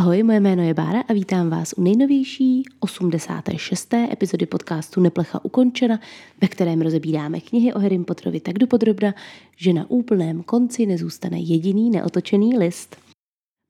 [0.00, 3.94] Ahoj, moje jméno je Bára a vítám vás u nejnovější 86.
[3.94, 6.00] epizody podcastu Neplecha ukončena,
[6.40, 9.14] ve kterém rozebíráme knihy o Harry Potterovi tak dopodrobna,
[9.56, 12.96] že na úplném konci nezůstane jediný neotočený list.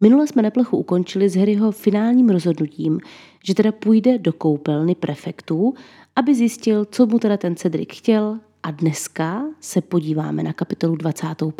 [0.03, 3.01] Minule jsme Neplechu ukončili s Harryho finálním rozhodnutím,
[3.45, 5.75] že teda půjde do koupelny prefektů,
[6.17, 11.53] aby zjistil, co mu teda ten Cedric chtěl a dneska se podíváme na kapitolu 25.,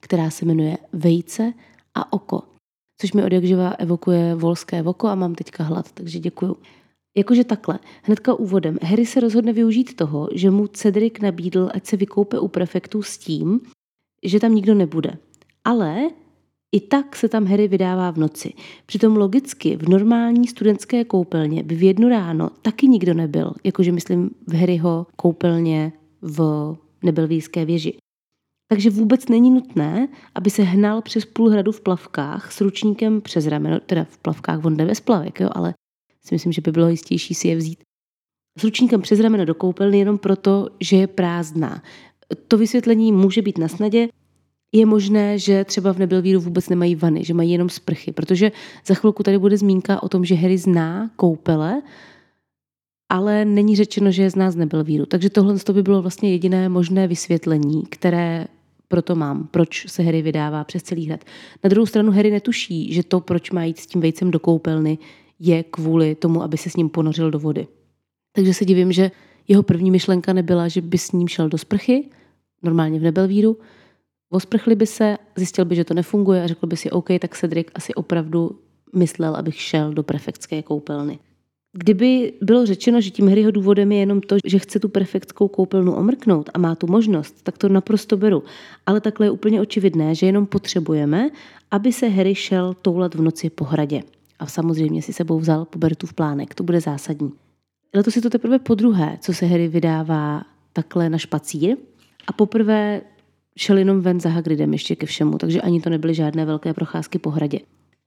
[0.00, 1.52] která se jmenuje Vejce
[1.94, 2.42] a oko–
[3.00, 6.56] což mi od jakživa evokuje volské voko a mám teďka hlad, takže děkuju.
[7.16, 8.78] Jakože takhle, hnedka úvodem.
[8.82, 13.18] Harry se rozhodne využít toho, že mu Cedric nabídl, ať se vykoupe u prefektů s
[13.18, 13.60] tím,
[14.24, 15.18] že tam nikdo nebude.
[15.64, 16.10] Ale
[16.72, 18.52] i tak se tam Harry vydává v noci.
[18.86, 24.30] Přitom logicky v normální studentské koupelně by v jednu ráno taky nikdo nebyl, jakože myslím
[24.46, 25.92] v Harryho koupelně
[26.22, 27.96] v Nebelvíjské věži.
[28.68, 33.46] Takže vůbec není nutné, aby se hnal přes půl hradu v plavkách s ručníkem přes
[33.46, 35.74] rameno, teda v plavkách on jde bez plavek, jo, ale
[36.26, 37.78] si myslím, že by bylo jistější si je vzít
[38.58, 41.82] s ručníkem přes rameno do koupelny jenom proto, že je prázdná.
[42.48, 44.08] To vysvětlení může být na snadě.
[44.72, 48.52] Je možné, že třeba v Nebelvíru vůbec nemají vany, že mají jenom sprchy, protože
[48.86, 51.82] za chvilku tady bude zmínka o tom, že Harry zná koupele,
[53.14, 55.06] ale není řečeno, že z nás Nebelvíru.
[55.06, 58.46] Takže tohle by bylo vlastně jediné možné vysvětlení, které
[58.88, 61.24] proto mám, proč se Harry vydává přes celý hrad.
[61.64, 64.98] Na druhou stranu Harry netuší, že to, proč má jít s tím vejcem do koupelny,
[65.40, 67.66] je kvůli tomu, aby se s ním ponořil do vody.
[68.32, 69.10] Takže se divím, že
[69.48, 72.10] jeho první myšlenka nebyla, že by s ním šel do sprchy,
[72.62, 73.58] normálně v Nebelvíru,
[74.30, 77.66] osprchli by se, zjistil by, že to nefunguje a řekl by si, OK, tak Cedric
[77.74, 78.58] asi opravdu
[78.94, 81.18] myslel, abych šel do prefektské koupelny.
[81.76, 85.94] Kdyby bylo řečeno, že tím Harryho důvodem je jenom to, že chce tu perfektskou koupelnu
[85.94, 88.42] omrknout a má tu možnost, tak to naprosto beru.
[88.86, 91.30] Ale takhle je úplně očividné, že jenom potřebujeme,
[91.70, 94.02] aby se Harry šel toulat v noci po hradě.
[94.38, 95.66] A samozřejmě si sebou vzal
[96.04, 97.32] v plánek, to bude zásadní.
[97.94, 100.42] Letos je to teprve po druhé, co se Harry vydává
[100.72, 101.76] takhle na špacír.
[102.26, 103.00] A poprvé
[103.56, 107.18] šel jenom ven za Hagridem ještě ke všemu, takže ani to nebyly žádné velké procházky
[107.18, 107.58] po hradě.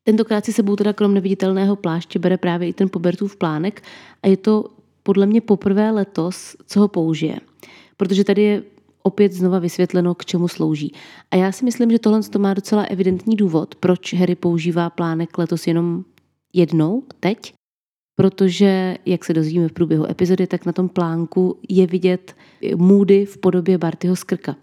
[0.07, 3.83] Tentokrát si sebou teda krom neviditelného pláště bere právě i ten Pobertův plánek
[4.23, 4.65] a je to
[5.03, 7.39] podle mě poprvé letos, co ho použije.
[7.97, 8.63] Protože tady je
[9.03, 10.93] opět znova vysvětleno, k čemu slouží.
[11.31, 15.37] A já si myslím, že tohle to má docela evidentní důvod, proč Harry používá plánek
[15.37, 16.03] letos jenom
[16.53, 17.53] jednou, teď,
[18.15, 22.35] protože, jak se dozvíme v průběhu epizody, tak na tom plánku je vidět
[22.75, 24.55] můdy v podobě Bartyho skrka.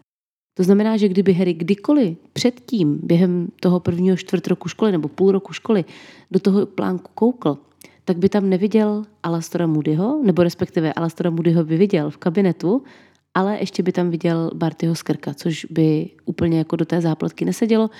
[0.54, 5.32] To znamená, že kdyby Harry kdykoliv předtím, během toho prvního čtvrt roku školy nebo půl
[5.32, 5.84] roku školy,
[6.30, 7.58] do toho plánku koukl,
[8.04, 12.82] tak by tam neviděl Alastora Moodyho, nebo respektive Alastora Moodyho by viděl v kabinetu,
[13.34, 17.90] ale ještě by tam viděl Bartyho skrka, což by úplně jako do té zápletky nesedělo.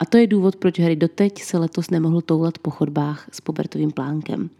[0.00, 3.90] A to je důvod, proč Harry doteď se letos nemohl toulat po chodbách s pobertovým
[3.90, 4.50] plánkem.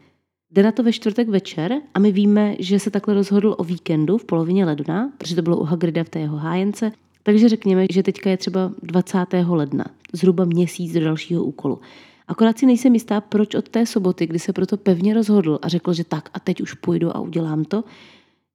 [0.50, 4.18] Jde na to ve čtvrtek večer a my víme, že se takhle rozhodl o víkendu
[4.18, 8.02] v polovině ledna, protože to bylo u Hagrida v té jeho hájence takže řekněme, že
[8.02, 9.18] teďka je třeba 20.
[9.48, 11.80] ledna, zhruba měsíc do dalšího úkolu.
[12.28, 15.92] Akorát si nejsem jistá, proč od té soboty, kdy se proto pevně rozhodl a řekl,
[15.92, 17.84] že tak a teď už půjdu a udělám to,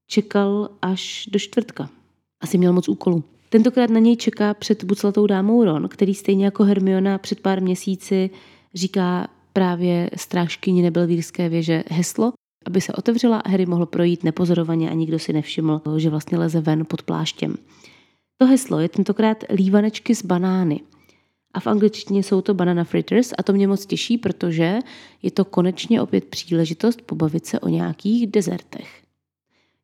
[0.07, 1.89] čekal až do čtvrtka.
[2.41, 3.23] Asi měl moc úkolů.
[3.49, 8.29] Tentokrát na něj čeká před buclatou dámou Ron, který stejně jako Hermiona před pár měsíci
[8.73, 12.33] říká právě strážkyni nebelvírské věže heslo,
[12.65, 16.61] aby se otevřela a Harry mohl projít nepozorovaně a nikdo si nevšiml, že vlastně leze
[16.61, 17.55] ven pod pláštěm.
[18.37, 20.81] To heslo je tentokrát lívanečky z banány.
[21.53, 24.79] A v angličtině jsou to banana fritters a to mě moc těší, protože
[25.23, 29.01] je to konečně opět příležitost pobavit se o nějakých dezertech.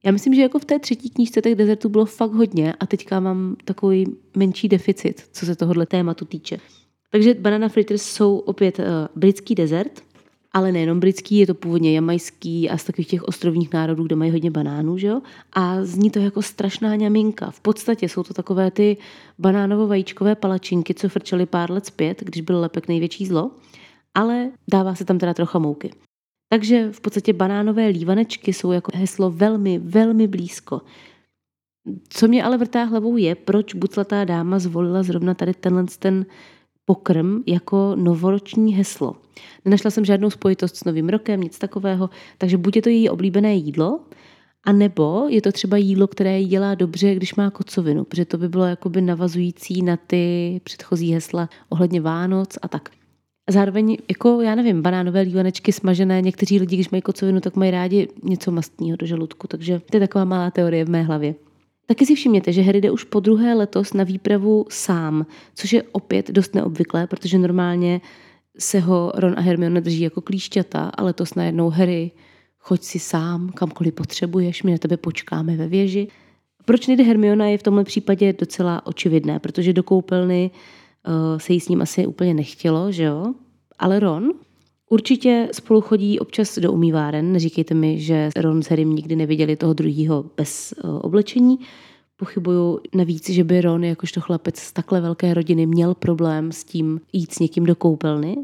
[0.05, 3.19] Já myslím, že jako v té třetí knížce těch dezertů bylo fakt hodně a teďka
[3.19, 4.05] mám takový
[4.35, 6.57] menší deficit, co se tohohle tématu týče.
[7.11, 10.03] Takže banana fritters jsou opět uh, britský dezert,
[10.53, 14.31] ale nejenom britský, je to původně jamajský a z takových těch ostrovních národů, kde mají
[14.31, 15.21] hodně banánů, že jo?
[15.53, 17.51] A zní to jako strašná ňaminka.
[17.51, 18.97] V podstatě jsou to takové ty
[19.39, 23.51] banánovo-vajíčkové palačinky, co frčely pár let zpět, když byl lepek největší zlo,
[24.13, 25.91] ale dává se tam teda trocha mouky.
[26.49, 30.81] Takže v podstatě banánové lívanečky jsou jako heslo velmi, velmi blízko.
[32.09, 36.25] Co mě ale vrtá hlavou je, proč buclatá dáma zvolila zrovna tady tenhle ten
[36.85, 39.15] pokrm jako novoroční heslo.
[39.65, 43.55] Nenašla jsem žádnou spojitost s novým rokem, nic takového, takže buď je to její oblíbené
[43.55, 43.99] jídlo,
[44.65, 48.37] a nebo je to třeba jídlo, které jí dělá dobře, když má kocovinu, protože to
[48.37, 52.89] by bylo jakoby navazující na ty předchozí hesla ohledně Vánoc a tak.
[53.47, 57.71] A zároveň, jako já nevím, banánové lívanečky smažené, někteří lidi, když mají kocovinu, tak mají
[57.71, 61.35] rádi něco mastního do žaludku, takže to je taková malá teorie v mé hlavě.
[61.85, 65.25] Taky si všimněte, že Harry jde už po druhé letos na výpravu sám,
[65.55, 68.01] což je opět dost neobvyklé, protože normálně
[68.59, 72.11] se ho Ron a Hermione drží jako klíšťata, ale to najednou Harry,
[72.59, 76.07] choď si sám, kamkoliv potřebuješ, my na tebe počkáme ve věži.
[76.65, 80.51] Proč nejde Hermiona je v tomhle případě docela očividné, protože do koupelny
[81.07, 83.33] uh, se jí s ním asi úplně nechtělo, že jo?
[83.79, 84.31] Ale Ron
[84.93, 87.33] určitě spolu chodí občas do umýváren.
[87.33, 91.59] Neříkejte mi, že Ron s Harrym nikdy neviděli toho druhého bez uh, oblečení.
[92.17, 97.01] Pochybuju navíc, že by Ron jakožto chlapec z takhle velké rodiny měl problém s tím
[97.13, 98.37] jít s někým do koupelny.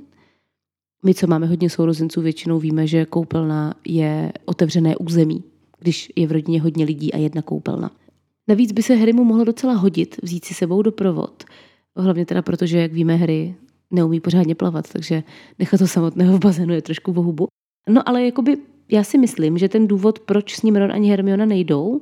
[1.06, 5.44] My, co máme hodně sourozenců, většinou víme, že koupelna je otevřené území,
[5.80, 7.92] když je v rodině hodně lidí a jedna koupelna.
[8.48, 11.44] Navíc by se Harrymu mohlo docela hodit vzít si sebou doprovod.
[11.96, 13.56] Hlavně teda proto, že, jak víme, Harry
[13.91, 15.24] neumí pořádně plavat, takže
[15.59, 17.47] nechat to samotného v bazénu je trošku vohubu.
[17.89, 18.57] No ale jakoby
[18.91, 22.01] já si myslím, že ten důvod, proč s ním Ron ani Hermiona nejdou,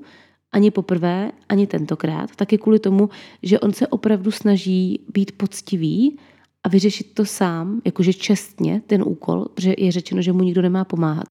[0.51, 3.09] ani poprvé, ani tentokrát, tak je kvůli tomu,
[3.43, 6.19] že on se opravdu snaží být poctivý
[6.63, 10.85] a vyřešit to sám, jakože čestně ten úkol, protože je řečeno, že mu nikdo nemá
[10.85, 11.25] pomáhat.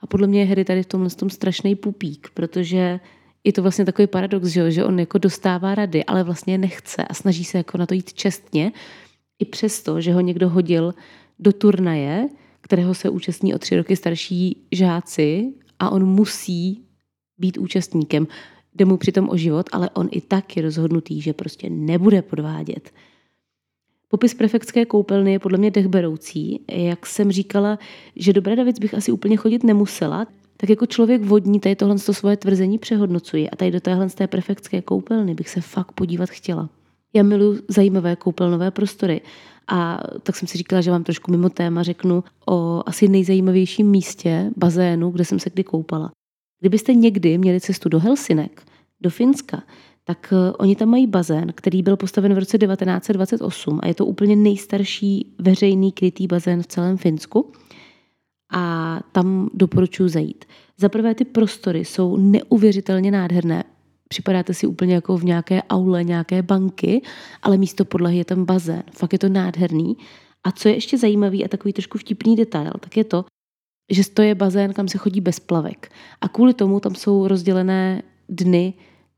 [0.00, 3.00] A podle mě je Harry tady v tomhle tom strašný pupík, protože
[3.44, 7.44] je to vlastně takový paradox, že on jako dostává rady, ale vlastně nechce a snaží
[7.44, 8.72] se jako na to jít čestně,
[9.40, 10.94] i přesto, že ho někdo hodil
[11.38, 12.28] do turnaje,
[12.60, 16.84] kterého se účastní o tři roky starší žáci a on musí
[17.38, 18.26] být účastníkem.
[18.74, 22.90] Jde mu přitom o život, ale on i tak je rozhodnutý, že prostě nebude podvádět.
[24.08, 26.64] Popis prefektské koupelny je podle mě dechberoucí.
[26.68, 27.78] Jak jsem říkala,
[28.16, 30.26] že do Bradavic bych asi úplně chodit nemusela,
[30.56, 34.14] tak jako člověk vodní tady tohle to svoje tvrzení přehodnocuji a tady do téhle z
[34.14, 36.68] té prefektské koupelny bych se fakt podívat chtěla.
[37.12, 39.20] Já miluji zajímavé koupelnové prostory
[39.68, 44.50] a tak jsem si říkala, že vám trošku mimo téma řeknu o asi nejzajímavějším místě,
[44.56, 46.12] bazénu, kde jsem se kdy koupala.
[46.60, 48.62] Kdybyste někdy měli cestu do Helsinek,
[49.00, 49.62] do Finska,
[50.04, 54.06] tak eh, oni tam mají bazén, který byl postaven v roce 1928 a je to
[54.06, 57.52] úplně nejstarší veřejný krytý bazén v celém Finsku
[58.52, 60.44] a tam doporučuji zajít.
[60.78, 63.64] Za prvé ty prostory jsou neuvěřitelně nádherné.
[64.12, 67.02] Připadáte si úplně jako v nějaké aule, nějaké banky,
[67.42, 68.82] ale místo podlahy je tam bazén.
[68.92, 69.96] Fakt je to nádherný.
[70.44, 73.24] A co je ještě zajímavý a takový trošku vtipný detail, tak je to,
[73.90, 75.92] že to je bazén, kam se chodí bez plavek.
[76.20, 78.74] A kvůli tomu tam jsou rozdělené dny,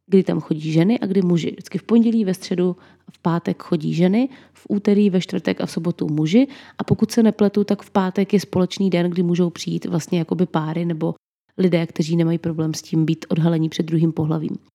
[0.07, 1.51] kdy tam chodí ženy a kdy muži.
[1.51, 2.77] Vždycky v pondělí, ve středu,
[3.13, 6.49] v pátek chodí ženy, v úterý, ve čtvrtek a v sobotu muži.
[6.79, 10.47] A pokud se nepletu, tak v pátek je společný den, kdy můžou přijít vlastně jakoby
[10.47, 11.15] páry nebo
[11.59, 14.72] lidé, kteří nemají problém s tím být odhalení před druhým pohlavím.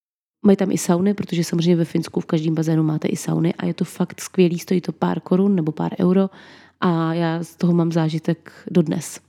[0.47, 3.65] Mají tam i sauny, protože samozřejmě ve Finsku v každém bazénu máte i sauny a
[3.65, 6.29] je to fakt skvělý, stojí to pár korun nebo pár euro
[6.81, 9.19] a já z toho mám zážitek dodnes.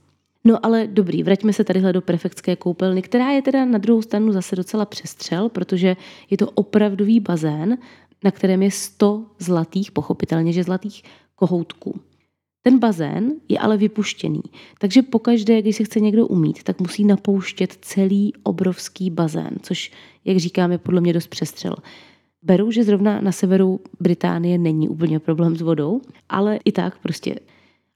[0.43, 4.31] No ale dobrý, vraťme se tadyhle do prefektské koupelny, která je teda na druhou stranu
[4.31, 5.97] zase docela přestřel, protože
[6.29, 7.77] je to opravdový bazén,
[8.23, 11.03] na kterém je 100 zlatých, pochopitelně, že zlatých
[11.35, 11.99] kohoutků.
[12.61, 14.41] Ten bazén je ale vypuštěný,
[14.79, 19.91] takže pokaždé, když se chce někdo umít, tak musí napouštět celý obrovský bazén, což,
[20.25, 21.75] jak říkáme, podle mě dost přestřel.
[22.41, 27.35] Beru, že zrovna na severu Británie není úplně problém s vodou, ale i tak prostě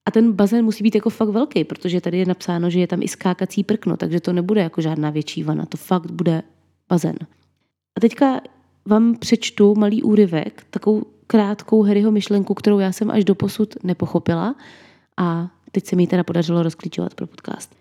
[0.05, 3.01] a ten bazén musí být jako fakt velký, protože tady je napsáno, že je tam
[3.01, 6.43] i skákací prkno, takže to nebude jako žádná větší vana, to fakt bude
[6.89, 7.15] bazén.
[7.97, 8.41] A teďka
[8.85, 14.55] vám přečtu malý úryvek, takovou krátkou Harryho myšlenku, kterou já jsem až do posud nepochopila
[15.17, 17.75] a teď se mi teda podařilo rozklíčovat pro podcast.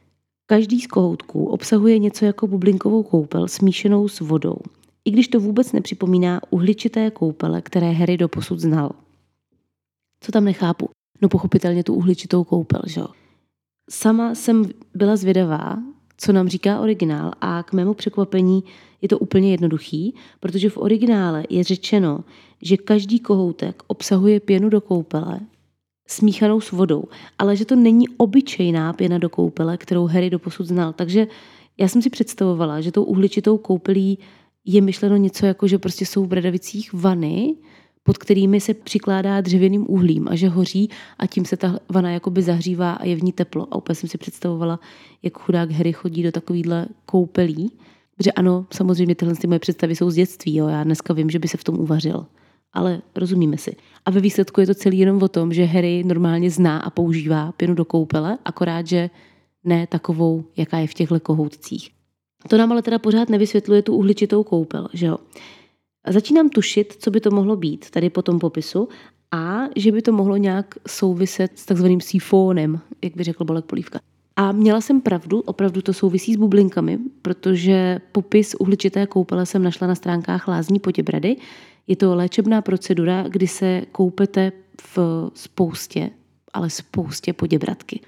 [0.47, 4.57] Každý z kohoutků obsahuje něco jako bublinkovou koupel smíšenou s vodou,
[5.05, 8.91] i když to vůbec nepřipomíná uhličité koupele, které Harry do posud znal.
[10.21, 10.89] Co tam nechápu?
[11.23, 13.07] No pochopitelně tu uhličitou koupel, že jo.
[13.91, 15.79] Sama jsem byla zvědavá,
[16.17, 18.65] co nám říká originál a k mému překvapení
[19.02, 22.25] je to úplně jednoduchý, protože v originále je řečeno,
[22.62, 25.40] že každý kohoutek obsahuje pěnu do koupele
[26.06, 27.04] smíchanou s vodou,
[27.38, 30.92] ale že to není obyčejná pěna do koupele, kterou Harry doposud znal.
[30.92, 31.26] Takže
[31.78, 34.18] já jsem si představovala, že tou uhličitou koupelí
[34.64, 37.54] je myšleno něco jako, že prostě jsou v Bradavicích vany,
[38.02, 42.42] pod kterými se přikládá dřevěným uhlím a že hoří a tím se ta vana jakoby
[42.42, 43.68] zahřívá a je v ní teplo.
[43.71, 44.80] A úplně jsem si představovala,
[45.23, 47.73] jak chudák Harry chodí do takovýhle koupelí.
[48.16, 50.57] Protože ano, samozřejmě tyhle ty moje představy jsou z dětství.
[50.57, 50.69] Jo.
[50.69, 52.26] Já dneska vím, že by se v tom uvařil.
[52.73, 53.76] Ale rozumíme si.
[54.04, 57.52] A ve výsledku je to celý jenom o tom, že Harry normálně zná a používá
[57.52, 59.11] pěnu do koupele, akorát, že
[59.64, 61.90] ne takovou, jaká je v těchto kohoutcích.
[62.49, 65.19] To nám ale teda pořád nevysvětluje tu uhličitou koupel, že jo.
[66.09, 68.88] Začínám tušit, co by to mohlo být tady po tom popisu
[69.31, 74.00] a že by to mohlo nějak souviset s takzvaným sifónem, jak by řekl Bolek Polívka.
[74.37, 79.87] A měla jsem pravdu, opravdu to souvisí s bublinkami, protože popis uhličité koupele jsem našla
[79.87, 81.37] na stránkách Lázní Poděbrady.
[81.87, 84.53] Je to léčebná procedura, kdy se koupete
[84.97, 84.99] v
[85.35, 86.11] spoustě
[86.53, 88.01] ale spoustě poděbratky.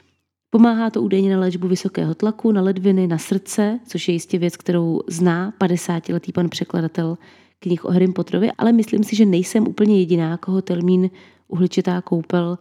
[0.51, 4.57] Pomáhá to údajně na léčbu vysokého tlaku, na ledviny, na srdce, což je jistě věc,
[4.57, 7.19] kterou zná 50-letý pan překladatel
[7.59, 11.11] knih o Harry Potterovi, ale myslím si, že nejsem úplně jediná, koho termín
[11.49, 12.59] uhličitá koupel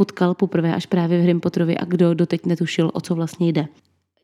[0.00, 3.68] potkal poprvé až právě v Harry a kdo doteď netušil, o co vlastně jde.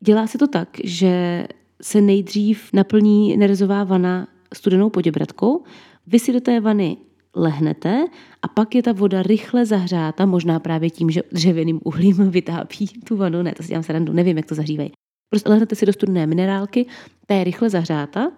[0.00, 1.46] Dělá se to tak, že
[1.82, 5.62] se nejdřív naplní nerezová vana studenou poděbratkou,
[6.06, 6.96] vy si do té vany
[7.34, 8.04] lehnete
[8.42, 13.16] a pak je ta voda rychle zahřáta, možná právě tím, že dřevěným uhlím vytápí tu
[13.16, 14.92] vanu, ne, to si dělám srandu, nevím, jak to zahřívají.
[15.30, 16.86] Prostě lehnete si do studené minerálky,
[17.26, 18.32] ta je rychle zahřáta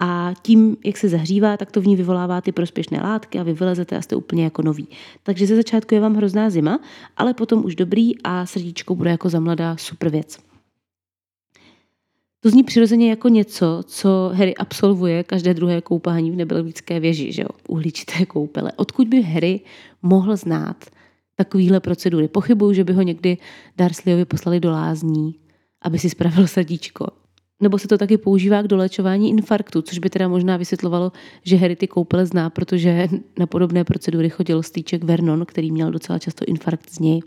[0.00, 3.52] a tím, jak se zahřívá, tak to v ní vyvolává ty prospěšné látky a vy
[3.52, 4.88] vylezete a jste úplně jako nový.
[5.22, 6.80] Takže ze začátku je vám hrozná zima,
[7.16, 10.38] ale potom už dobrý a srdíčko bude jako za mladá super věc.
[12.40, 17.42] To zní přirozeně jako něco, co Harry absolvuje každé druhé koupání v nebelgické věži, že
[17.42, 17.48] jo?
[17.68, 18.72] uhličité koupele.
[18.76, 19.60] Odkud by Harry
[20.02, 20.84] mohl znát
[21.36, 22.28] takovýhle procedury?
[22.28, 23.38] Pochybuju, že by ho někdy
[23.78, 25.34] Dursleyovi poslali do lázní,
[25.82, 27.25] aby si spravil srdíčko.
[27.60, 31.76] Nebo se to taky používá k dolečování infarktu, což by teda možná vysvětlovalo, že Harry
[31.76, 33.08] ty koupele zná, protože
[33.38, 37.20] na podobné procedury chodil stýček Vernon, který měl docela často infarkt z něj.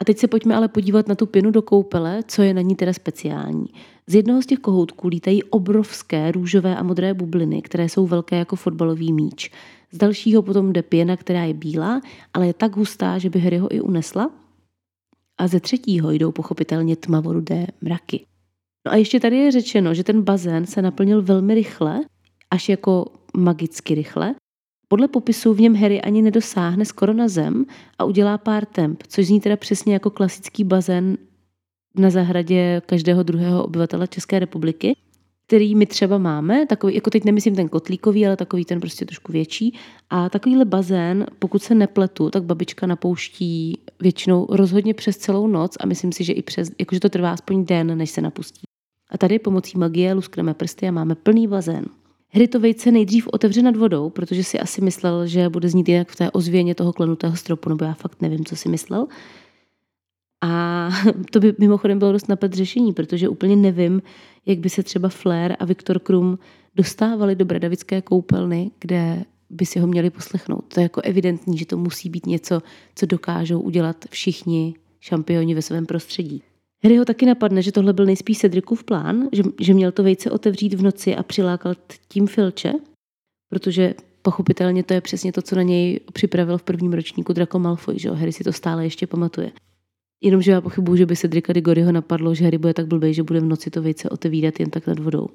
[0.00, 2.76] A teď se pojďme ale podívat na tu pěnu do koupele, co je na ní
[2.76, 3.66] teda speciální.
[4.06, 8.56] Z jednoho z těch kohoutků lítají obrovské růžové a modré bubliny, které jsou velké jako
[8.56, 9.50] fotbalový míč.
[9.92, 12.00] Z dalšího potom jde pěna, která je bílá,
[12.34, 14.30] ale je tak hustá, že by Harry ho i unesla.
[15.38, 18.26] A ze třetího jdou pochopitelně tmavorudé mraky.
[18.86, 22.00] No a ještě tady je řečeno, že ten bazén se naplnil velmi rychle,
[22.50, 24.34] až jako magicky rychle.
[24.88, 27.64] Podle popisu v něm Harry ani nedosáhne skoro na zem
[27.98, 31.18] a udělá pár temp, což zní teda přesně jako klasický bazén
[31.98, 34.96] na zahradě každého druhého obyvatele České republiky,
[35.46, 39.32] který my třeba máme, takový, jako teď nemyslím ten kotlíkový, ale takový ten prostě trošku
[39.32, 39.74] větší.
[40.10, 45.86] A takovýhle bazén, pokud se nepletu, tak babička napouští většinou rozhodně přes celou noc a
[45.86, 48.65] myslím si, že i přes, jakože to trvá aspoň den, než se napustí.
[49.08, 51.84] A tady pomocí magie luskneme prsty a máme plný bazén.
[52.28, 56.08] Hry to vejce nejdřív otevře nad vodou, protože si asi myslel, že bude znít jinak
[56.08, 59.06] v té ozvěně toho klenutého stropu, nebo já fakt nevím, co si myslel.
[60.42, 60.88] A
[61.30, 64.02] to by mimochodem bylo dost napad řešení, protože úplně nevím,
[64.46, 66.38] jak by se třeba Flair a Viktor Krum
[66.74, 70.64] dostávali do Bradavické koupelny, kde by si ho měli poslechnout.
[70.74, 72.62] To je jako evidentní, že to musí být něco,
[72.94, 76.42] co dokážou udělat všichni šampioni ve svém prostředí.
[76.84, 80.30] Harry ho taky napadne, že tohle byl nejspíš Cedricův plán, že, že měl to vejce
[80.30, 81.78] otevřít v noci a přilákat
[82.08, 82.72] tím Filče,
[83.48, 87.98] protože pochopitelně to je přesně to, co na něj připravil v prvním ročníku Draco Malfoy,
[87.98, 89.52] že Harry si to stále ještě pamatuje.
[90.24, 93.22] Jenomže já pochybuju, že by se Drika Digoryho napadlo, že Harry bude tak blbej, že
[93.22, 95.28] bude v noci to vejce otevírat jen tak nad vodou.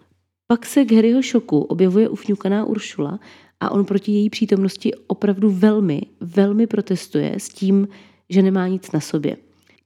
[0.47, 3.19] Pak se k Harryho šoku objevuje ufňukaná Uršula
[3.59, 7.87] a on proti její přítomnosti opravdu velmi, velmi protestuje s tím,
[8.29, 9.37] že nemá nic na sobě.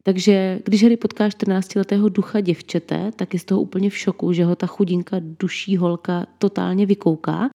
[0.07, 4.45] Takže když Harry potká 14-letého ducha děvčete, tak je z toho úplně v šoku, že
[4.45, 7.49] ho ta chudinka duší holka totálně vykouká.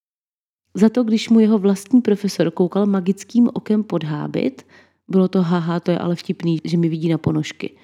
[0.75, 4.67] Za to, když mu jeho vlastní profesor koukal magickým okem pod hábit,
[5.09, 7.77] bylo to haha, to je ale vtipný, že mi vidí na ponožky.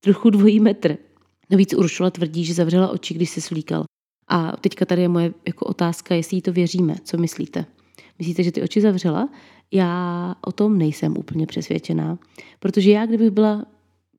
[0.00, 0.96] Trochu dvojí metr.
[1.50, 3.84] Navíc Uršula tvrdí, že zavřela oči, když se svlíkal.
[4.28, 6.94] A teďka tady je moje jako otázka, jestli jí to věříme.
[7.04, 7.66] Co myslíte?
[8.18, 9.28] Myslíte, že ty oči zavřela?
[9.72, 12.18] Já o tom nejsem úplně přesvědčená.
[12.58, 13.64] Protože já, kdybych byla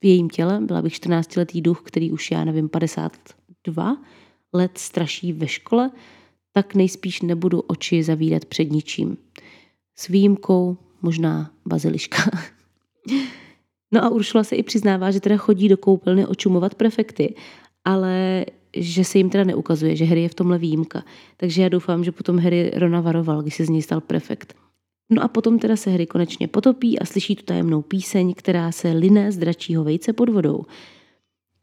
[0.00, 3.96] v jejím těle, byla bych 14-letý duch, který už já nevím, 52
[4.52, 5.90] let straší ve škole,
[6.52, 9.16] tak nejspíš nebudu oči zavírat před ničím.
[9.96, 12.22] S výjimkou možná baziliška.
[13.92, 17.34] No a Uršula se i přiznává, že teda chodí do koupelny očumovat prefekty,
[17.84, 21.04] ale že se jim teda neukazuje, že Harry je v tomhle výjimka.
[21.36, 24.54] Takže já doufám, že potom Harry Rona varoval, když se z něj stal prefekt.
[25.10, 28.88] No a potom teda se Harry konečně potopí a slyší tu tajemnou píseň, která se
[28.88, 30.64] line z dračího vejce pod vodou.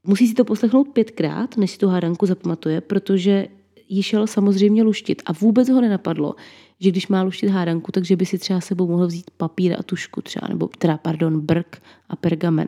[0.07, 3.47] Musí si to poslechnout pětkrát, než si tu hádanku zapamatuje, protože
[3.89, 6.35] ji šel samozřejmě luštit a vůbec ho nenapadlo,
[6.79, 10.21] že když má luštit hádanku, takže by si třeba sebou mohl vzít papír a tušku
[10.21, 12.67] třeba, nebo teda, pardon, brk a pergamen.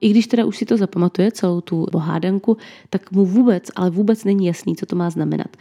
[0.00, 2.56] I když teda už si to zapamatuje, celou tu hádanku,
[2.90, 5.56] tak mu vůbec, ale vůbec není jasný, co to má znamenat.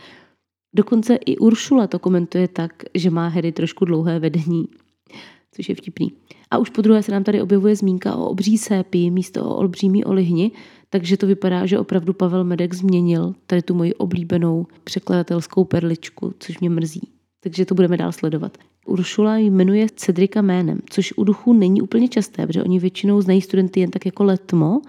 [0.73, 4.67] Dokonce i Uršula to komentuje tak, že má Harry trošku dlouhé vedení,
[5.51, 6.11] což je vtipný.
[6.51, 10.05] A už po druhé se nám tady objevuje zmínka o obří sépi místo o olbřímí
[10.05, 10.51] olihni,
[10.89, 16.59] takže to vypadá, že opravdu Pavel Medek změnil tady tu moji oblíbenou překladatelskou perličku, což
[16.59, 17.09] mě mrzí.
[17.39, 18.57] Takže to budeme dál sledovat.
[18.85, 23.79] Uršula jmenuje Cedrika jménem, což u duchů není úplně časté, protože oni většinou znají studenty
[23.79, 24.81] jen tak jako letmo,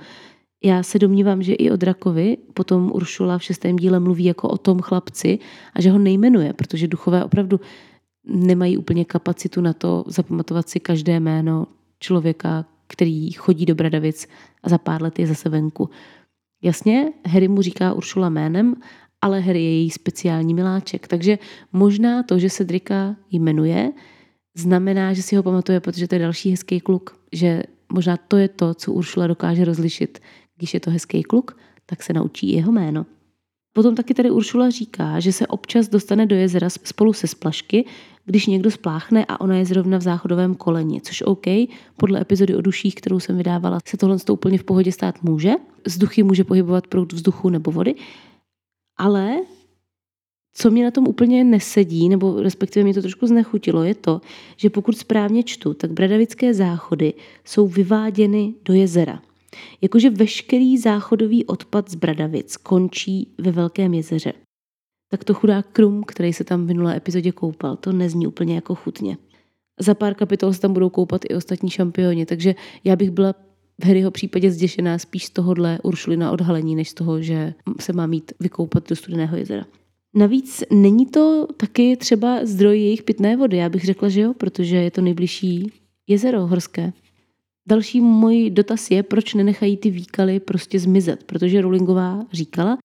[0.64, 4.58] já se domnívám, že i o Drakovi potom Uršula v šestém díle mluví jako o
[4.58, 5.38] tom chlapci
[5.74, 7.60] a že ho nejmenuje, protože duchové opravdu
[8.26, 11.66] nemají úplně kapacitu na to zapamatovat si každé jméno
[12.00, 14.28] člověka, který chodí do Bradavic
[14.62, 15.90] a za pár let je zase venku.
[16.62, 18.74] Jasně, Harry mu říká Uršula jménem,
[19.22, 21.08] ale Harry je její speciální miláček.
[21.08, 21.38] Takže
[21.72, 23.92] možná to, že se Drika jmenuje,
[24.54, 27.16] znamená, že si ho pamatuje, protože to je další hezký kluk.
[27.32, 30.18] Že možná to je to, co Uršula dokáže rozlišit.
[30.64, 31.56] Když je to hezký kluk,
[31.86, 33.06] tak se naučí jeho jméno.
[33.72, 37.84] Potom taky tady Uršula říká, že se občas dostane do jezera spolu se splašky,
[38.24, 41.46] když někdo spláchne a ona je zrovna v záchodovém koleni, což OK,
[41.96, 45.52] podle epizody o duších, kterou jsem vydávala, se tohle to úplně v pohodě stát může.
[45.86, 47.94] Z duchy může pohybovat proud vzduchu nebo vody,
[48.96, 49.36] ale
[50.54, 54.20] co mě na tom úplně nesedí, nebo respektive mě to trošku znechutilo, je to,
[54.56, 59.22] že pokud správně čtu, tak bradavické záchody jsou vyváděny do jezera.
[59.80, 64.32] Jakože veškerý záchodový odpad z Bradavic končí ve Velkém jezeře.
[65.10, 68.74] Tak to chudá Krum, který se tam v minulé epizodě koupal, to nezní úplně jako
[68.74, 69.16] chutně.
[69.80, 73.34] Za pár kapitol se tam budou koupat i ostatní šampioni, takže já bych byla
[73.80, 78.06] v Harryho případě zděšená spíš z tohohle Uršulina odhalení, než z toho, že se má
[78.06, 79.64] mít vykoupat do studeného jezera.
[80.14, 83.56] Navíc není to taky třeba zdroj jejich pitné vody.
[83.56, 85.72] Já bych řekla, že jo, protože je to nejbližší
[86.06, 86.92] jezero horské.
[87.68, 92.78] Další můj dotaz je, proč nenechají ty výkaly prostě zmizet, protože Rowlingová říkala,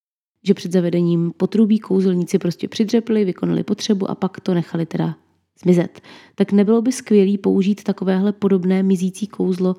[0.48, 5.15] že před zavedením potrubí kouzelníci prostě přidřepli, vykonali potřebu a pak to nechali teda
[5.63, 6.01] zmizet.
[6.36, 9.75] Tak nebylo by skvělý použít takovéhle podobné mizící kouzlo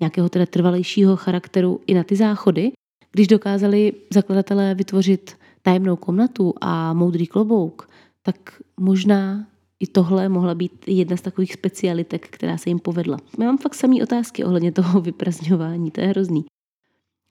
[0.00, 2.72] nějakého teda trvalejšího charakteru i na ty záchody,
[3.12, 7.88] když dokázali zakladatelé vytvořit tajemnou komnatu a moudrý klobouk,
[8.22, 9.46] tak možná
[9.80, 13.18] i tohle mohla být jedna z takových specialitek, která se jim povedla.
[13.38, 16.44] Já mám fakt samý otázky ohledně toho vyprazňování, to je hrozný.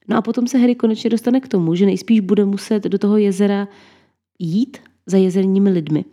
[0.08, 3.16] No a potom se Harry konečně dostane k tomu, že nejspíš bude muset do toho
[3.16, 3.68] jezera
[4.38, 6.04] jít za jezerními lidmi.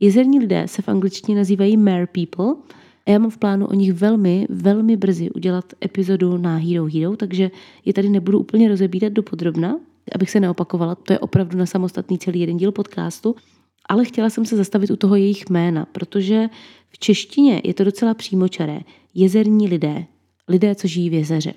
[0.00, 2.54] Jezerní lidé se v angličtině nazývají mare people
[3.06, 7.16] a já mám v plánu o nich velmi, velmi brzy udělat epizodu na Hero Hero,
[7.16, 7.50] takže
[7.84, 9.76] je tady nebudu úplně rozebírat do podrobna,
[10.14, 13.34] abych se neopakovala, to je opravdu na samostatný celý jeden díl podcastu,
[13.88, 16.48] ale chtěla jsem se zastavit u toho jejich jména, protože
[16.90, 18.80] v češtině je to docela přímočaré.
[19.14, 20.04] Jezerní lidé,
[20.48, 21.54] lidé, co žijí v jezeře.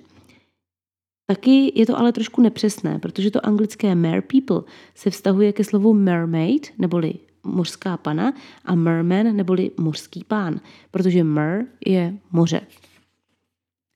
[1.25, 4.61] Taky je to ale trošku nepřesné, protože to anglické mare people
[4.95, 7.13] se vztahuje ke slovu mermaid, neboli
[7.43, 8.33] mořská pana,
[8.65, 10.59] a merman, neboli mořský pán,
[10.91, 12.61] protože mer je moře.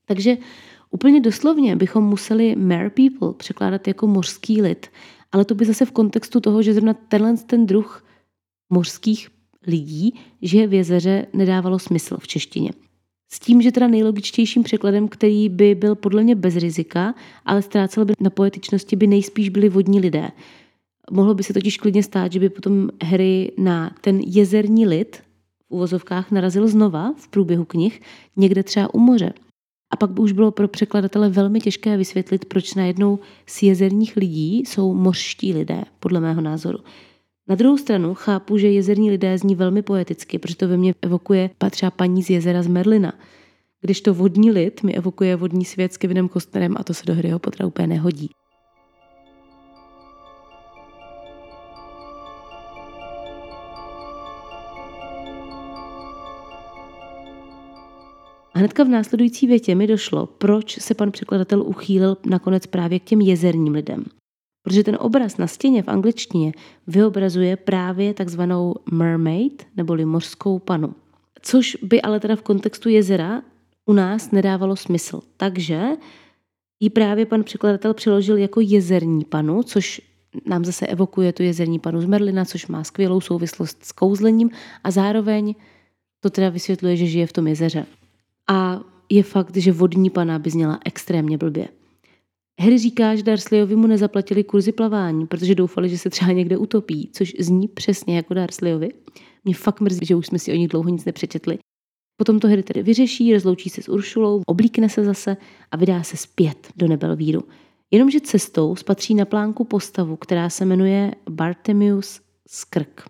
[0.06, 0.38] Takže
[0.92, 4.88] úplně doslovně bychom museli mare people překládat jako mořský lid,
[5.32, 8.03] ale to by zase v kontextu toho, že zrovna tenhle ten druh
[8.74, 9.30] mořských
[9.68, 12.72] lidí žije v jezeře, nedávalo smysl v češtině.
[13.34, 18.06] S tím, že teda nejlogičtějším překladem, který by byl podle mě bez rizika, ale ztrácel
[18.06, 20.30] by na poetičnosti, by nejspíš byli vodní lidé.
[21.12, 25.18] Mohlo by se totiž klidně stát, že by potom Harry na ten jezerní lid
[25.70, 28.02] v uvozovkách narazil znova v průběhu knih,
[28.36, 29.34] někde třeba u moře.
[29.94, 34.60] A pak by už bylo pro překladatele velmi těžké vysvětlit, proč najednou z jezerních lidí
[34.60, 36.80] jsou mořští lidé, podle mého názoru.
[37.48, 41.50] Na druhou stranu chápu, že jezerní lidé zní velmi poeticky, protože to ve mně evokuje
[41.70, 43.14] třeba paní z jezera z Merlina.
[43.82, 47.16] Když to vodní lid mi evokuje vodní svět s Kevinem Kostnerem a to se do
[47.16, 48.30] Harryho Pottera úplně nehodí.
[58.54, 63.04] A hnedka v následující větě mi došlo, proč se pan překladatel uchýlil nakonec právě k
[63.04, 64.06] těm jezerním lidem.
[64.64, 66.52] Protože ten obraz na stěně v angličtině
[66.88, 70.94] vyobrazuje právě takzvanou mermaid, neboli mořskou panu.
[71.42, 73.42] Což by ale teda v kontextu jezera
[73.86, 75.22] u nás nedávalo smysl.
[75.38, 75.88] Takže
[76.80, 80.02] ji právě pan překladatel přeložil jako jezerní panu, což
[80.46, 84.50] nám zase evokuje tu jezerní panu z Merlina, což má skvělou souvislost s kouzlením
[84.84, 85.56] a zároveň
[86.20, 87.86] to teda vysvětluje, že žije v tom jezeře.
[88.50, 91.68] A je fakt, že vodní pana by zněla extrémně blbě.
[92.60, 97.10] Harry říká, že Dursleyovi mu nezaplatili kurzy plavání, protože doufali, že se třeba někde utopí,
[97.14, 98.90] což zní přesně jako Dursleyovi.
[99.44, 101.58] Mě fakt mrzí, že už jsme si o nich dlouho nic nepřečetli.
[102.18, 105.38] Potom to Harry tedy vyřeší, rozloučí se s Uršulou, oblíkne se zase
[105.72, 107.44] a vydá se zpět do Nebelvíru.
[107.92, 113.10] Jenomže cestou spatří na plánku postavu, která se jmenuje Bartemius Skrk.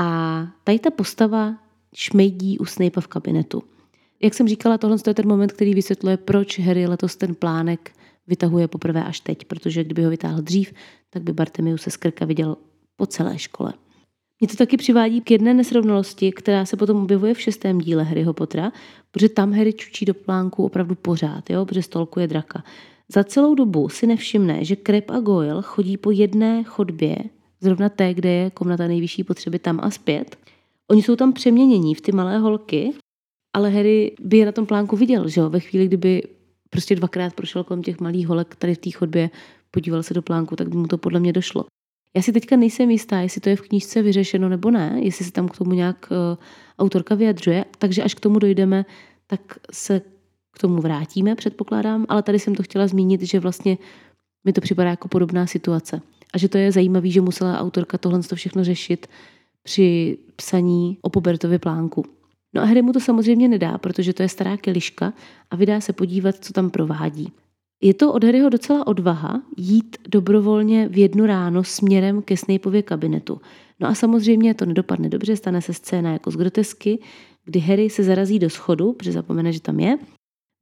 [0.00, 1.58] A tady ta postava
[1.94, 3.62] šmejdí u Snape'a v kabinetu.
[4.22, 7.92] Jak jsem říkala, tohle je ten moment, který vysvětluje, proč Harry letos ten plánek
[8.28, 10.72] vytahuje poprvé až teď, protože kdyby ho vytáhl dřív,
[11.10, 12.56] tak by Bartemius se z krka viděl
[12.96, 13.72] po celé škole.
[14.40, 18.32] Mě to taky přivádí k jedné nesrovnalosti, která se potom objevuje v šestém díle Harryho
[18.32, 18.72] Pottera,
[19.10, 22.64] protože tam Harry čučí do plánku opravdu pořád, jo, protože stolkuje draka.
[23.08, 27.16] Za celou dobu si nevšimne, že Krep a Goyle chodí po jedné chodbě,
[27.60, 30.36] zrovna té, kde je komnata nejvyšší potřeby tam a zpět.
[30.90, 32.94] Oni jsou tam přeměnění v ty malé holky
[33.58, 36.22] ale Harry by je na tom plánku viděl, že jo, ve chvíli, kdyby
[36.70, 39.30] prostě dvakrát prošel kolem těch malých holek tady v té chodbě,
[39.70, 41.64] podíval se do plánku, tak by mu to podle mě došlo.
[42.16, 45.32] Já si teďka nejsem jistá, jestli to je v knížce vyřešeno nebo ne, jestli se
[45.32, 46.44] tam k tomu nějak uh,
[46.78, 48.84] autorka vyjadřuje, takže až k tomu dojdeme,
[49.26, 49.40] tak
[49.72, 50.00] se
[50.50, 53.78] k tomu vrátíme, předpokládám, ale tady jsem to chtěla zmínit, že vlastně
[54.44, 56.00] mi to připadá jako podobná situace.
[56.34, 59.06] A že to je zajímavé, že musela autorka tohle všechno řešit
[59.62, 62.04] při psaní o Pobertově plánku.
[62.58, 65.12] No a Harry mu to samozřejmě nedá, protože to je stará keliška
[65.50, 67.32] a vydá se podívat, co tam provádí.
[67.82, 73.40] Je to od Harryho docela odvaha jít dobrovolně v jednu ráno směrem ke Snapeově kabinetu.
[73.80, 76.98] No a samozřejmě to nedopadne dobře, stane se scéna jako z grotesky,
[77.44, 79.98] kdy Harry se zarazí do schodu, protože zapomene, že tam je.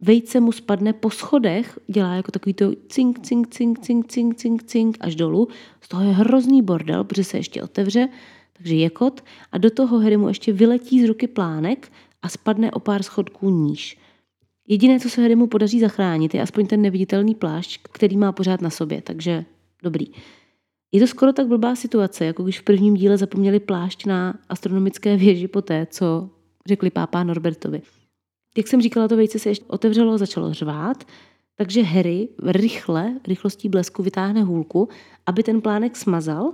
[0.03, 4.63] Vejce mu spadne po schodech, dělá jako takový to cink, cink, cink, cink, cink, cink,
[4.63, 5.49] cink až dolů.
[5.81, 8.09] Z toho je hrozný bordel, protože se ještě otevře,
[8.57, 11.93] takže je kot a do toho Harry mu ještě vyletí z ruky plánek
[12.23, 13.99] a spadne o pár schodků níž.
[14.69, 18.61] Jediné, co se Harry mu podaří zachránit, je aspoň ten neviditelný plášť, který má pořád
[18.61, 19.45] na sobě, takže
[19.83, 20.07] dobrý.
[20.93, 25.17] Je to skoro tak blbá situace, jako když v prvním díle zapomněli plášť na astronomické
[25.17, 26.31] věži po té, co
[26.67, 27.83] řekli pápa Norbertovi.
[28.57, 31.05] Jak jsem říkala, to vejce se ještě otevřelo, začalo řvát,
[31.57, 34.89] takže Harry rychle, rychlostí blesku vytáhne hůlku,
[35.27, 36.53] aby ten plánek smazal,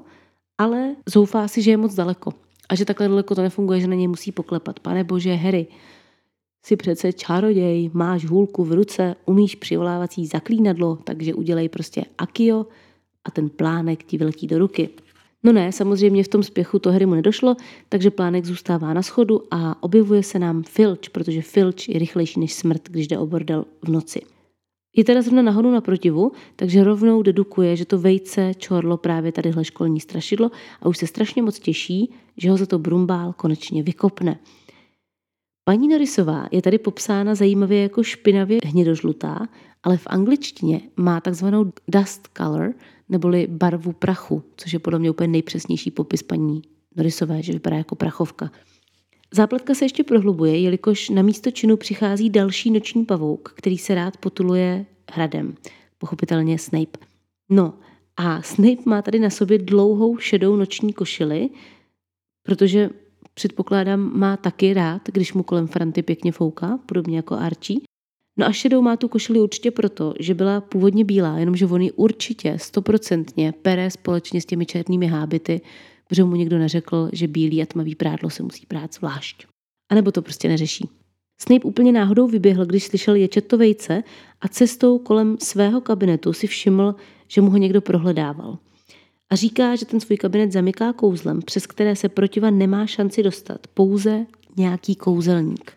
[0.63, 2.33] ale zoufá si, že je moc daleko.
[2.69, 4.81] A že takhle daleko to nefunguje, že na něj musí poklepat.
[4.81, 5.67] Pane bože, Harry,
[6.67, 12.67] Jsi přece čaroděj, máš hůlku v ruce, umíš přivolávací zaklínadlo, takže udělej prostě akio
[13.25, 14.89] a ten plánek ti vyletí do ruky.
[15.43, 17.57] No ne, samozřejmě v tom spěchu to hry mu nedošlo,
[17.89, 22.55] takže plánek zůstává na schodu a objevuje se nám Filch, protože Filch je rychlejší než
[22.55, 24.21] smrt, když jde o bordel v noci.
[24.97, 30.01] Je teda zrovna nahoru naprotivu, takže rovnou dedukuje, že to vejce čorlo právě tadyhle školní
[30.01, 30.51] strašidlo
[30.83, 34.39] a už se strašně moc těší, že ho za to Brumbál konečně vykopne.
[35.65, 39.49] Paní Norisová je tady popsána zajímavě jako špinavě hnědožlutá,
[39.83, 42.75] ale v angličtině má takzvanou dust color,
[43.09, 46.63] neboli barvu prachu, což je podle mě úplně nejpřesnější popis paní
[46.97, 48.51] Norisové, že vypadá jako prachovka.
[49.35, 54.17] Zápletka se ještě prohlubuje, jelikož na místo činu přichází další noční pavouk, který se rád
[54.17, 55.55] potuluje hradem.
[55.99, 56.99] Pochopitelně Snape.
[57.49, 57.75] No
[58.17, 61.51] a Snape má tady na sobě dlouhou šedou noční košili,
[62.43, 62.91] protože
[63.35, 67.81] předpokládám, má taky rád, když mu kolem Franty pěkně fouká, podobně jako Archie.
[68.37, 71.93] No a šedou má tu košili určitě proto, že byla původně bílá, jenomže on ji
[71.93, 75.61] určitě stoprocentně pere společně s těmi černými hábity,
[76.13, 79.47] protože mu někdo neřekl, že bílý a tmavý prádlo se musí prát zvlášť.
[79.91, 80.89] A nebo to prostě neřeší.
[81.41, 84.03] Snape úplně náhodou vyběhl, když slyšel ječet to vejce
[84.41, 86.95] a cestou kolem svého kabinetu si všiml,
[87.29, 88.59] že mu ho někdo prohledával
[89.31, 93.67] a říká, že ten svůj kabinet zamyká kouzlem, přes které se protiva nemá šanci dostat,
[93.75, 95.73] pouze nějaký kouzelník.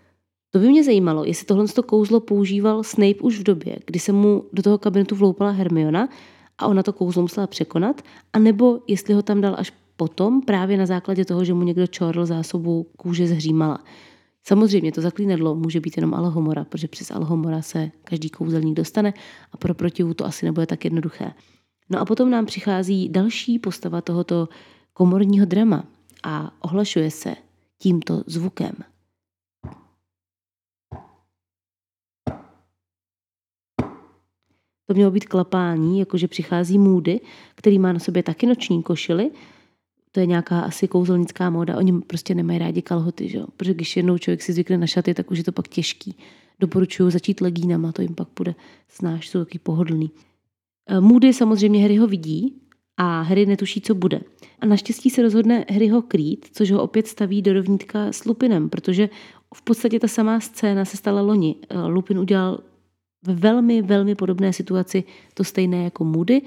[0.51, 4.43] To by mě zajímalo, jestli tohle kouzlo používal Snape už v době, kdy se mu
[4.53, 6.09] do toho kabinetu vloupala Hermiona
[6.57, 8.01] a ona to kouzlo musela překonat,
[8.33, 12.25] anebo jestli ho tam dal až potom, právě na základě toho, že mu někdo čorl
[12.25, 13.83] zásobu kůže zhřímala.
[14.43, 19.13] Samozřejmě to zaklínadlo může být jenom alhomora, protože přes alhomora se každý kouzelník dostane
[19.51, 21.31] a pro protivu to asi nebude tak jednoduché.
[21.89, 24.49] No a potom nám přichází další postava tohoto
[24.93, 25.83] komorního drama
[26.23, 27.35] a ohlašuje se
[27.77, 28.73] tímto zvukem.
[34.87, 37.21] To mělo být klapání, jakože přichází můdy,
[37.55, 39.31] který má na sobě taky noční košily.
[40.15, 41.77] To je nějaká asi kouzelnická móda.
[41.77, 43.39] Oni prostě nemají rádi kalhoty, že?
[43.57, 46.15] protože když jednou člověk si zvykne na šaty, tak už je to pak těžký.
[46.59, 48.55] Doporučuju začít legínama, to jim pak bude
[48.89, 50.11] snáš, jsou taky pohodlný.
[50.89, 52.61] Eh, Moody samozřejmě Harry ho vidí
[52.97, 54.21] a Harry netuší, co bude.
[54.59, 58.69] A naštěstí se rozhodne Harry ho krýt, což ho opět staví do rovnítka s Lupinem,
[58.69, 59.09] protože
[59.55, 61.55] v podstatě ta samá scéna se stala loni.
[61.69, 62.59] Eh, Lupin udělal
[63.23, 66.41] ve velmi, velmi podobné situaci to stejné jako Moody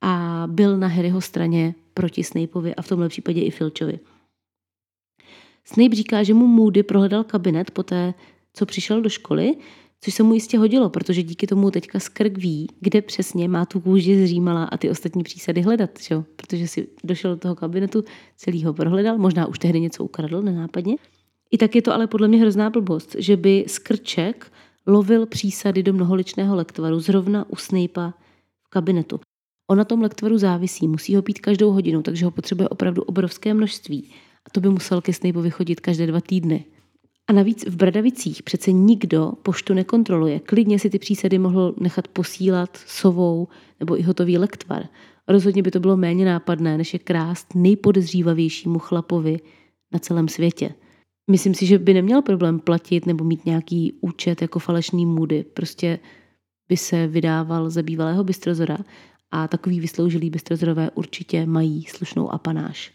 [0.00, 3.98] a byl na Harryho straně proti Snapeovi a v tomhle případě i Filchovi.
[5.64, 8.14] Snape říká, že mu Moody prohledal kabinet po té,
[8.52, 9.56] co přišel do školy,
[10.00, 13.80] Což se mu jistě hodilo, protože díky tomu teďka Skrk ví, kde přesně má tu
[13.80, 16.24] kůži zřímala a ty ostatní přísady hledat, čo?
[16.36, 18.04] protože si došel do toho kabinetu,
[18.36, 20.96] celý ho prohledal, možná už tehdy něco ukradl nenápadně.
[21.50, 24.52] I tak je to ale podle mě hrozná blbost, že by Skrček
[24.86, 28.14] lovil přísady do mnoholičného lektvaru zrovna u Snape'a
[28.62, 29.20] v kabinetu.
[29.70, 33.54] On na tom lektvaru závisí, musí ho pít každou hodinu, takže ho potřebuje opravdu obrovské
[33.54, 34.10] množství.
[34.46, 36.64] A to by musel ke Snapeovi chodit každé dva týdny.
[37.28, 40.40] A navíc v Bradavicích přece nikdo poštu nekontroluje.
[40.40, 43.48] Klidně si ty přísady mohl nechat posílat sovou
[43.80, 44.86] nebo i hotový lektvar.
[45.28, 49.40] Rozhodně by to bylo méně nápadné, než je krást nejpodezřívavějšímu chlapovi
[49.92, 50.74] na celém světě.
[51.30, 55.44] Myslím si, že by neměl problém platit nebo mít nějaký účet jako falešný můdy.
[55.44, 55.98] Prostě
[56.68, 58.78] by se vydával za bývalého bystrozora
[59.36, 62.92] a takový vysloužilý bystrozorové určitě mají slušnou apanáž.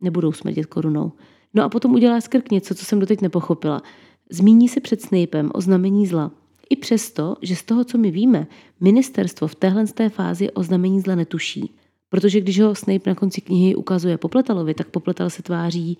[0.00, 1.12] Nebudou smrdět korunou.
[1.54, 3.82] No a potom udělá skrk něco, co jsem doteď nepochopila.
[4.30, 6.30] Zmíní se před Snapem o znamení zla.
[6.70, 8.46] I přesto, že z toho, co my víme,
[8.80, 11.74] ministerstvo v téhle té fázi o znamení zla netuší.
[12.08, 15.98] Protože když ho Snape na konci knihy ukazuje Popletalovi, tak Popletal se tváří,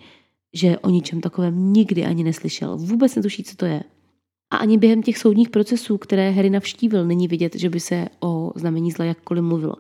[0.55, 2.77] že o ničem takovém nikdy ani neslyšel.
[2.77, 3.83] Vůbec netuší, co to je.
[4.51, 8.53] A ani během těch soudních procesů, které Harry navštívil, není vidět, že by se o
[8.57, 9.75] znamení zla jakkoliv mluvilo.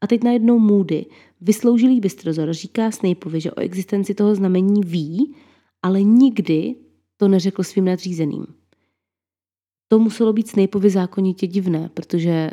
[0.00, 1.06] A teď najednou Moody,
[1.40, 5.34] vysloužilý bystrozor, říká Snapeovi, že o existenci toho znamení ví,
[5.82, 6.74] ale nikdy
[7.16, 8.46] to neřekl svým nadřízeným.
[9.88, 12.50] To muselo být Snapeovi zákonitě divné, protože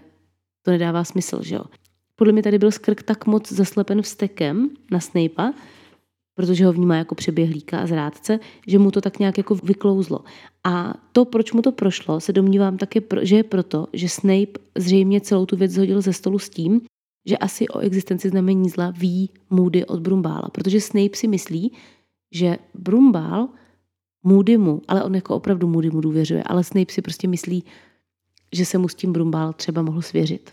[0.62, 1.64] to nedává smysl, že jo.
[2.16, 5.54] Podle mě tady byl skrk tak moc zaslepen vstekem na Snape'a,
[6.36, 10.20] protože ho vnímá jako přeběhlíka a zrádce, že mu to tak nějak jako vyklouzlo.
[10.64, 15.22] A to, proč mu to prošlo, se domnívám také, že je proto, že Snape zřejmě
[15.22, 16.82] celou tu věc zhodil ze stolu s tím,
[17.26, 21.72] že asi o existenci znamení zla ví Moody od Brumbála, protože Snape si myslí,
[22.34, 23.50] že Brumbál
[24.24, 27.64] Moody mu, ale on jako opravdu Moody mu důvěřuje, ale Snape si prostě myslí,
[28.54, 30.52] že se mu s tím Brumbál třeba mohl svěřit.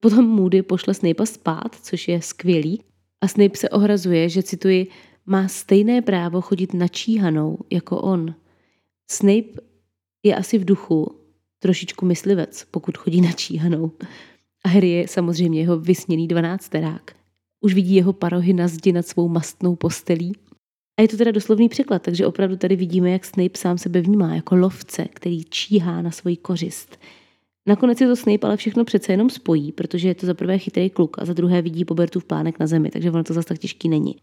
[0.00, 2.82] Potom Moody pošle Snape spát, což je skvělý,
[3.20, 4.86] a Snape se ohrazuje, že cituji,
[5.26, 8.34] má stejné právo chodit načíhanou jako on.
[9.10, 9.60] Snape
[10.22, 11.22] je asi v duchu
[11.58, 13.92] trošičku myslivec, pokud chodí načíhanou.
[14.64, 17.10] A Harry je samozřejmě jeho vysněný dvanácterák.
[17.60, 20.32] Už vidí jeho parohy na zdi nad svou mastnou postelí.
[20.98, 24.34] A je to teda doslovný překlad, takže opravdu tady vidíme, jak Snape sám sebe vnímá
[24.34, 26.98] jako lovce, který číhá na svoji kořist.
[27.68, 30.90] Nakonec je to Snape ale všechno přece jenom spojí, protože je to za prvé chytrý
[30.90, 33.88] kluk a za druhé vidí Bobertův plánek na zemi, takže ono to zase tak těžký
[33.88, 34.16] není.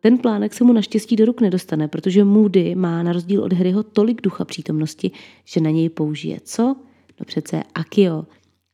[0.00, 3.82] Ten plánek se mu naštěstí do ruk nedostane, protože Moody má na rozdíl od Harryho
[3.82, 5.10] tolik ducha přítomnosti,
[5.44, 6.38] že na něj použije.
[6.44, 6.76] Co?
[7.20, 8.24] No přece Akio.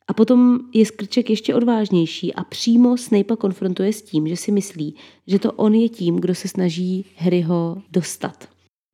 [0.09, 4.95] A potom je Skrček ještě odvážnější a přímo Snape konfrontuje s tím, že si myslí,
[5.27, 8.49] že to on je tím, kdo se snaží Harryho dostat.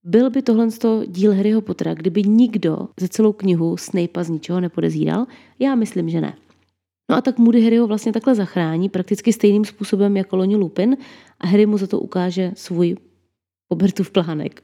[0.05, 0.69] Byl by tohle
[1.07, 5.27] díl Harryho Pottera, kdyby nikdo ze celou knihu Snape z ničeho nepodezíral?
[5.59, 6.35] Já myslím, že ne.
[7.13, 10.97] No a tak Moody Harryho vlastně takhle zachrání, prakticky stejným způsobem jako loni Lupin
[11.41, 12.97] a Harry mu za to ukáže svůj
[13.69, 14.63] Pobertův plánek.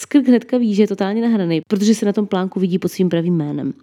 [0.00, 3.08] Skrk hnedka ví, že je totálně nahraný, protože se na tom plánku vidí pod svým
[3.08, 3.74] pravým jménem.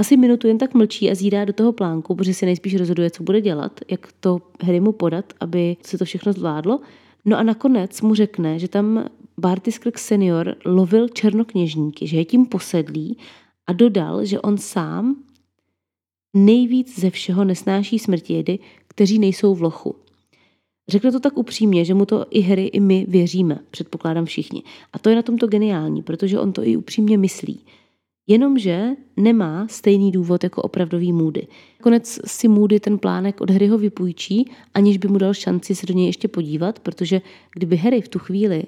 [0.00, 3.22] Asi minutu jen tak mlčí a zírá do toho plánku, protože si nejspíš rozhoduje, co
[3.22, 6.80] bude dělat, jak to Harry mu podat, aby se to všechno zvládlo.
[7.24, 9.04] No a nakonec mu řekne, že tam
[9.38, 13.16] Barty Skrk senior lovil černokněžníky, že je tím posedlý
[13.66, 15.16] a dodal, že on sám
[16.36, 19.94] nejvíc ze všeho nesnáší smrtědy, kteří nejsou v lochu.
[20.88, 24.62] Řekl to tak upřímně, že mu to i Harry, i my věříme, předpokládám všichni.
[24.92, 27.60] A to je na tomto geniální, protože on to i upřímně myslí.
[28.26, 31.46] Jenomže nemá stejný důvod jako opravdový Moody.
[31.82, 35.94] Konec si Moody ten plánek od Harryho vypůjčí, aniž by mu dal šanci se do
[35.94, 37.20] něj ještě podívat, protože
[37.54, 38.64] kdyby Harry v tu chvíli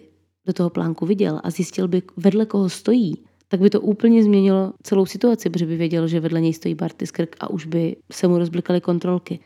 [0.47, 3.17] do toho plánku viděl a zjistil by, vedle koho stojí,
[3.49, 7.07] tak by to úplně změnilo celou situaci, protože by věděl, že vedle něj stojí Barty
[7.07, 9.39] Skrk a už by se mu rozblikaly kontrolky.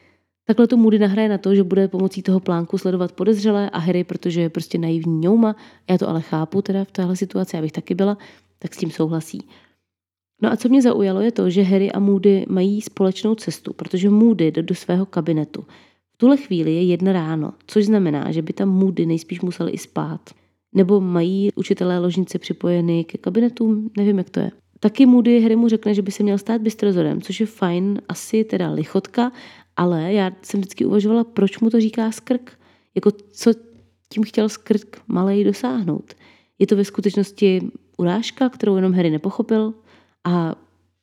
[0.47, 4.05] Takhle to Moody nahraje na to, že bude pomocí toho plánku sledovat podezřelé a Harry,
[4.05, 5.57] protože je prostě naivní ňouma,
[5.91, 8.19] já to ale chápu teda v téhle situaci, abych taky byla,
[8.59, 9.49] tak s tím souhlasí.
[10.43, 14.11] No a co mě zaujalo je to, že Harry a Moody mají společnou cestu, protože
[14.11, 15.65] Moody jde do svého kabinetu.
[16.15, 19.79] V tuhle chvíli je jedna ráno, což znamená, že by tam Moody nejspíš musel i
[19.79, 20.21] spát.
[20.75, 24.51] Nebo mají učitelé ložnice připojeny ke kabinetům, nevím, jak to je.
[24.81, 28.45] Taky Moody Harry mu řekne, že by se měl stát bystrozorem, což je fajn, asi
[28.45, 29.33] teda lichotka,
[29.77, 32.59] ale já jsem vždycky uvažovala, proč mu to říká skrk.
[32.95, 33.53] Jako co
[34.09, 36.15] tím chtěl skrk malej dosáhnout.
[36.59, 39.75] Je to ve skutečnosti urážka, kterou jenom Harry nepochopil
[40.25, 40.55] a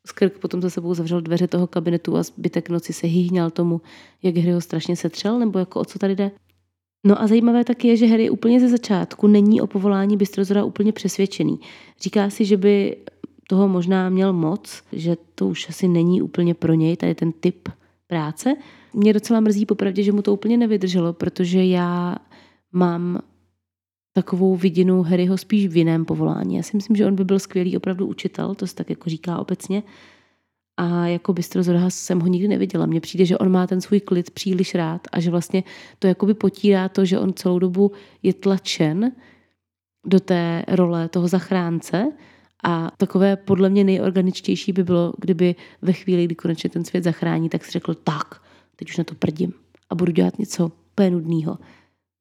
[0.08, 3.82] Skrk potom za sebou zavřel dveře toho kabinetu a zbytek noci se hýhňal tomu,
[4.24, 6.32] jak Harry ho strašně setřel, nebo jako o co tady jde.
[7.04, 10.92] No a zajímavé taky je, že Harry úplně ze začátku není o povolání bystrozora úplně
[10.92, 11.60] přesvědčený.
[12.02, 12.98] Říká si, že by
[13.48, 17.70] toho možná měl moc, že to už asi není úplně pro něj, tady ten typ
[18.08, 18.56] práce.
[18.94, 22.16] Mě docela mrzí popravdě, že mu to úplně nevydrželo, protože já
[22.72, 23.20] mám
[24.14, 26.56] takovou vidinu Harryho spíš v jiném povolání.
[26.56, 29.40] Já si myslím, že on by byl skvělý opravdu učitel, to se tak jako říká
[29.40, 29.84] obecně.
[30.82, 32.86] A jako bystrozorha jsem ho nikdy neviděla.
[32.86, 35.64] Mně přijde, že on má ten svůj klid příliš rád a že vlastně
[36.00, 37.92] to jakoby potírá to, že on celou dobu
[38.24, 39.12] je tlačen
[40.06, 42.12] do té role toho zachránce
[42.64, 47.50] a takové podle mě nejorganičtější by bylo, kdyby ve chvíli, kdy konečně ten svět zachrání,
[47.50, 48.42] tak si řekl tak,
[48.76, 49.54] teď už na to prdím
[49.90, 51.58] a budu dělat něco úplně nudného.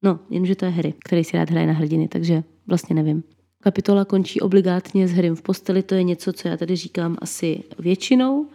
[0.02, 3.22] No, jenže to je Harry, který si rád hraje na hrdiny, takže vlastně nevím.
[3.62, 7.62] Kapitola končí obligátně s Harrym v posteli, to je něco, co já tady říkám asi
[7.78, 8.46] většinou,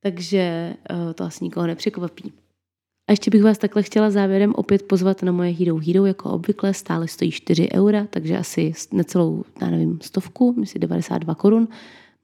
[0.00, 0.38] takže
[0.90, 2.32] eh, to asi nikoho nepřekvapí.
[3.08, 6.74] A ještě bych vás takhle chtěla závěrem opět pozvat na moje Hero Hero, jako obvykle,
[6.74, 11.68] stále stojí 4 eura, takže asi necelou, já nevím, stovku, myslím 92 korun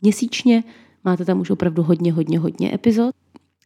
[0.02, 0.64] měsíčně.
[1.04, 3.14] Máte tam už opravdu hodně, hodně, hodně epizod.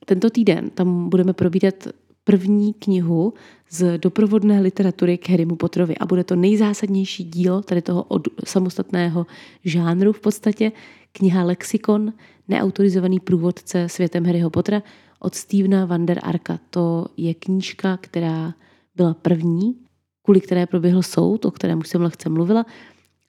[0.07, 1.89] Tento týden tam budeme probídat
[2.31, 3.35] první knihu
[3.71, 9.27] z doprovodné literatury k Harrymu Potterovi a bude to nejzásadnější dílo tady toho od samostatného
[9.65, 10.73] žánru v podstatě,
[11.13, 12.13] kniha Lexikon,
[12.49, 14.83] neautorizovaný průvodce světem Harryho Pottera
[15.19, 16.59] od Stevena van der Arka.
[16.71, 18.55] To je knížka, která
[18.97, 19.75] byla první,
[20.23, 22.67] kvůli které proběhl soud, o kterém už jsem lehce mluvila,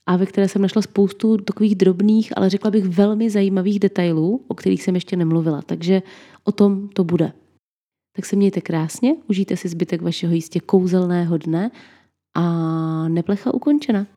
[0.05, 4.53] a ve které jsem našla spoustu takových drobných, ale řekla bych velmi zajímavých detailů, o
[4.53, 5.61] kterých jsem ještě nemluvila.
[5.61, 6.01] Takže
[6.43, 7.33] o tom to bude.
[8.15, 11.71] Tak se mějte krásně, užijte si zbytek vašeho jistě kouzelného dne
[12.35, 12.43] a
[13.07, 14.07] neplecha ukončena.